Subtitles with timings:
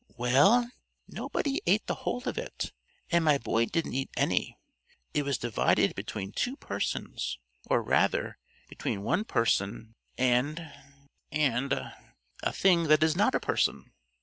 [0.17, 0.71] "Well,
[1.07, 2.73] nobody ate the whole of it,
[3.11, 4.57] and my boy didn't eat any.
[5.13, 7.37] It was divided between two persons
[7.69, 10.73] or rather, between one person and
[11.31, 13.91] and a thing that is not a person."